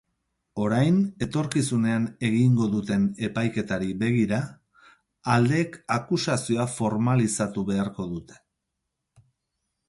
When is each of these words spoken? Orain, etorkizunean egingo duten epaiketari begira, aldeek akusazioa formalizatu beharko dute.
Orain, 0.67 0.95
etorkizunean 1.25 2.07
egingo 2.29 2.69
duten 2.71 3.03
epaiketari 3.27 3.91
begira, 3.99 4.39
aldeek 5.35 5.77
akusazioa 5.97 6.67
formalizatu 6.79 7.67
beharko 7.71 8.09
dute. 8.17 8.41